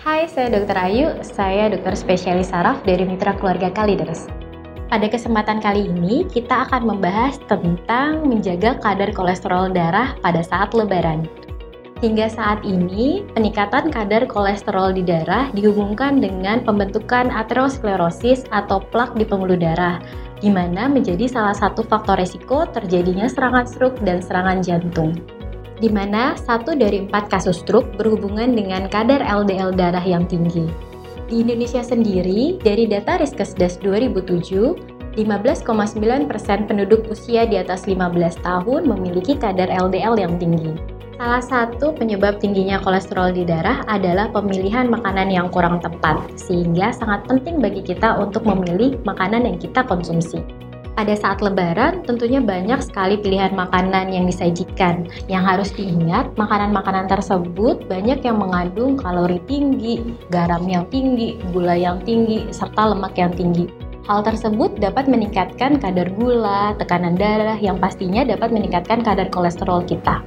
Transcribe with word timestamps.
Hai, 0.00 0.24
saya 0.32 0.48
Dr. 0.48 0.80
Ayu. 0.80 1.12
Saya 1.20 1.68
dokter 1.68 1.92
spesialis 1.92 2.48
saraf 2.48 2.80
dari 2.88 3.04
Mitra 3.04 3.36
Keluarga 3.36 3.68
Kalideres. 3.68 4.32
Pada 4.88 5.04
kesempatan 5.04 5.60
kali 5.60 5.92
ini, 5.92 6.24
kita 6.24 6.64
akan 6.64 6.88
membahas 6.88 7.36
tentang 7.52 8.24
menjaga 8.24 8.80
kadar 8.80 9.12
kolesterol 9.12 9.68
darah 9.76 10.16
pada 10.24 10.40
saat 10.40 10.72
lebaran. 10.72 11.28
Hingga 12.00 12.32
saat 12.32 12.64
ini, 12.64 13.28
peningkatan 13.36 13.92
kadar 13.92 14.24
kolesterol 14.24 14.96
di 14.96 15.04
darah 15.04 15.52
dihubungkan 15.52 16.16
dengan 16.16 16.64
pembentukan 16.64 17.28
aterosklerosis 17.28 18.48
atau 18.56 18.80
plak 18.80 19.12
di 19.20 19.28
pembuluh 19.28 19.60
darah, 19.60 20.00
di 20.40 20.48
mana 20.48 20.88
menjadi 20.88 21.28
salah 21.28 21.52
satu 21.52 21.84
faktor 21.84 22.16
risiko 22.16 22.64
terjadinya 22.72 23.28
serangan 23.28 23.68
stroke 23.68 24.00
dan 24.00 24.24
serangan 24.24 24.64
jantung 24.64 25.12
di 25.80 25.88
mana 25.88 26.36
satu 26.36 26.76
dari 26.76 27.08
empat 27.08 27.32
kasus 27.32 27.64
stroke 27.64 27.88
berhubungan 27.96 28.52
dengan 28.52 28.86
kadar 28.86 29.24
LDL 29.24 29.72
darah 29.74 30.04
yang 30.04 30.28
tinggi. 30.28 30.68
Di 31.26 31.40
Indonesia 31.40 31.80
sendiri, 31.80 32.60
dari 32.60 32.84
data 32.84 33.16
Riskesdas 33.16 33.80
2007, 33.80 35.16
15,9% 35.16 36.68
penduduk 36.70 37.06
usia 37.10 37.48
di 37.48 37.58
atas 37.58 37.88
15 37.88 38.44
tahun 38.46 38.86
memiliki 38.86 39.34
kadar 39.40 39.66
LDL 39.66 40.20
yang 40.20 40.36
tinggi. 40.38 40.76
Salah 41.20 41.44
satu 41.44 41.92
penyebab 41.92 42.40
tingginya 42.40 42.80
kolesterol 42.80 43.36
di 43.36 43.44
darah 43.44 43.84
adalah 43.84 44.32
pemilihan 44.32 44.88
makanan 44.88 45.28
yang 45.28 45.52
kurang 45.52 45.76
tepat, 45.76 46.16
sehingga 46.32 46.96
sangat 46.96 47.28
penting 47.28 47.60
bagi 47.60 47.84
kita 47.84 48.16
untuk 48.16 48.48
memilih 48.48 48.96
makanan 49.04 49.44
yang 49.44 49.60
kita 49.60 49.84
konsumsi. 49.84 50.40
Pada 51.00 51.16
saat 51.16 51.40
lebaran, 51.40 52.04
tentunya 52.04 52.44
banyak 52.44 52.76
sekali 52.84 53.16
pilihan 53.16 53.56
makanan 53.56 54.12
yang 54.12 54.28
disajikan. 54.28 55.08
Yang 55.32 55.44
harus 55.48 55.70
diingat, 55.72 56.36
makanan-makanan 56.36 57.08
tersebut 57.08 57.88
banyak 57.88 58.20
yang 58.20 58.36
mengandung 58.36 59.00
kalori 59.00 59.40
tinggi, 59.48 60.04
garam 60.28 60.68
yang 60.68 60.84
tinggi, 60.92 61.40
gula 61.56 61.72
yang 61.72 62.04
tinggi, 62.04 62.52
serta 62.52 62.92
lemak 62.92 63.16
yang 63.16 63.32
tinggi. 63.32 63.72
Hal 64.04 64.28
tersebut 64.28 64.76
dapat 64.76 65.08
meningkatkan 65.08 65.80
kadar 65.80 66.12
gula, 66.20 66.76
tekanan 66.76 67.16
darah 67.16 67.56
yang 67.56 67.80
pastinya 67.80 68.20
dapat 68.20 68.52
meningkatkan 68.52 69.00
kadar 69.00 69.32
kolesterol 69.32 69.88
kita. 69.88 70.20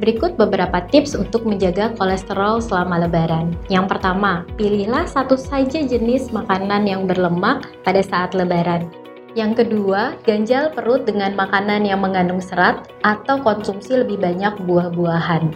Berikut 0.00 0.40
beberapa 0.40 0.80
tips 0.88 1.12
untuk 1.12 1.44
menjaga 1.44 1.92
kolesterol 1.92 2.64
selama 2.64 3.04
lebaran. 3.04 3.52
Yang 3.68 3.92
pertama, 3.92 4.48
pilihlah 4.56 5.04
satu 5.04 5.36
saja 5.36 5.84
jenis 5.84 6.32
makanan 6.32 6.88
yang 6.88 7.04
berlemak 7.04 7.68
pada 7.84 8.00
saat 8.00 8.32
lebaran. 8.32 8.88
Yang 9.36 9.68
kedua, 9.68 10.16
ganjal 10.24 10.72
perut 10.72 11.04
dengan 11.04 11.36
makanan 11.36 11.84
yang 11.84 12.00
mengandung 12.00 12.40
serat 12.40 12.88
atau 13.04 13.36
konsumsi 13.44 13.92
lebih 13.92 14.16
banyak 14.16 14.56
buah-buahan. 14.64 15.52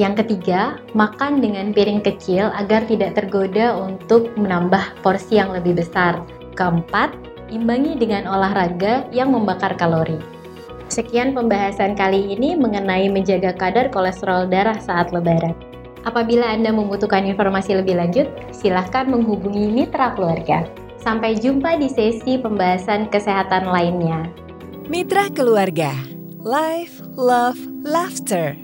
Yang 0.00 0.24
ketiga, 0.24 0.80
makan 0.96 1.44
dengan 1.44 1.76
piring 1.76 2.00
kecil 2.00 2.48
agar 2.56 2.88
tidak 2.88 3.12
tergoda 3.12 3.76
untuk 3.76 4.32
menambah 4.40 5.04
porsi 5.04 5.36
yang 5.36 5.52
lebih 5.52 5.84
besar. 5.84 6.24
Keempat, 6.56 7.12
imbangi 7.52 7.92
dengan 8.00 8.24
olahraga 8.24 9.04
yang 9.12 9.36
membakar 9.36 9.76
kalori. 9.76 10.16
Sekian 10.88 11.36
pembahasan 11.36 11.92
kali 11.92 12.32
ini 12.32 12.56
mengenai 12.56 13.12
menjaga 13.12 13.52
kadar 13.52 13.92
kolesterol 13.92 14.48
darah 14.48 14.80
saat 14.80 15.12
lebaran. 15.12 15.52
Apabila 16.08 16.56
Anda 16.56 16.72
membutuhkan 16.72 17.28
informasi 17.28 17.84
lebih 17.84 18.00
lanjut, 18.00 18.32
silahkan 18.48 19.04
menghubungi 19.04 19.68
mitra 19.68 20.16
keluarga. 20.16 20.83
Sampai 21.04 21.36
jumpa 21.36 21.76
di 21.76 21.92
sesi 21.92 22.40
pembahasan 22.40 23.12
kesehatan 23.12 23.68
lainnya. 23.68 24.24
Mitra 24.88 25.28
Keluarga 25.28 25.92
Life, 26.40 27.04
Love, 27.12 27.60
Laughter 27.84 28.63